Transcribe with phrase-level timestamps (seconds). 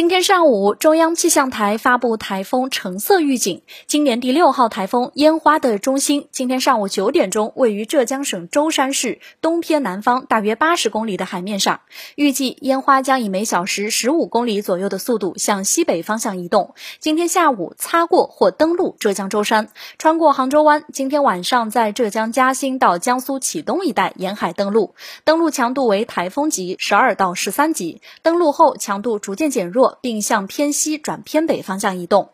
[0.00, 3.60] 今天上午，中央气象台发布台风橙色预警。
[3.86, 11.82] 今年第六号台风烟花的中心，今天上午九点钟位于浙江省舟山市东偏南方大约八十公里的海面上。
[12.14, 16.74] 预计烟花将以每小时十五公里左右的速度向西北方向移动。
[16.98, 20.82] 今天下午擦过或登陆浙江舟山，穿过杭州湾。
[20.94, 28.00] 今天晚上在浙江嘉兴到江苏启东一带沿海登陆，登陆强度为台风级十二到十三级。
[28.22, 29.89] 登陆后强度逐渐减弱。
[30.00, 32.30] 并向偏西转偏北方向移动。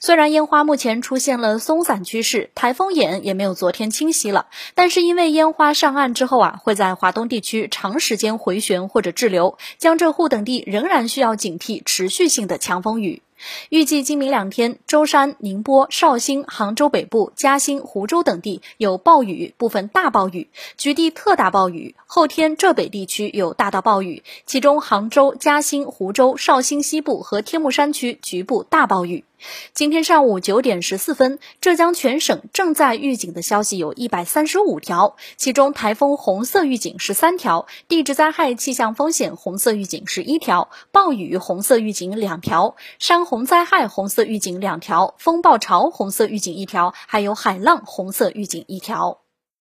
[0.00, 13.22] 虽然烟花目前出现了松散趋势，台风眼也没有昨天清晰了，但是因为烟花上岸之后啊，会在华东地区长时间回旋或者滞留，江浙沪等地仍然需要警惕持续性的强风雨。
[13.68, 21.94] 预计今明两天，舟山、宁波、绍兴、杭州北部、嘉兴、湖州等地有暴雨，部分大暴雨，局地特大暴雨。
[22.06, 29.24] 后天浙北地区有大到暴雨，其中杭州、嘉兴、湖州、绍兴西部和天目山区局部大暴雨。
[29.72, 49.20] 今天上午九点十四分，浙江全省正在预警的消息有一百三十五条，其中台风红色预警十三条，地质灾害气象风险红色预警十一条，暴雨红色预警两条，山洪灾害红色预警两条，风暴潮红色预警一条，还有海浪红色预警一条。